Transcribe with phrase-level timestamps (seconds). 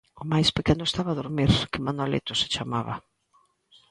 [0.21, 2.95] O máis pequeno estaba a durmir, que Manolito se chamaba;